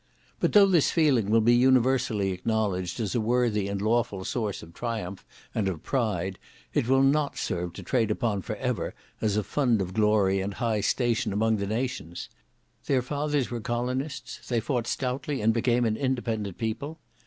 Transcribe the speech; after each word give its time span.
But 0.39 0.53
though 0.53 0.65
this 0.65 0.89
feeling 0.89 1.29
will 1.29 1.41
be 1.41 1.53
universally 1.53 2.31
acknowledged 2.31 2.99
as 2.99 3.13
a 3.13 3.21
worthy 3.21 3.67
and 3.67 3.79
lawful 3.79 4.25
source 4.25 4.63
of 4.63 4.73
triumph 4.73 5.23
and 5.53 5.67
of 5.67 5.83
pride, 5.83 6.39
it 6.73 6.87
will 6.87 7.03
not 7.03 7.37
serve 7.37 7.73
to 7.73 7.83
trade 7.83 8.09
upon 8.09 8.41
for 8.41 8.55
ever, 8.55 8.95
as 9.21 9.37
a 9.37 9.43
fund 9.43 9.79
of 9.79 9.93
glory 9.93 10.41
and 10.41 10.55
high 10.55 10.81
station 10.81 11.31
among 11.31 11.57
the 11.57 11.67
nations. 11.67 12.29
Their 12.87 13.03
fathers 13.03 13.51
were 13.51 13.61
colonists; 13.61 14.39
they 14.47 14.59
fought 14.59 14.87
stoutly, 14.87 15.39
and 15.39 15.53
became 15.53 15.85
an 15.85 15.95
independent 15.95 16.57
people. 16.57 16.99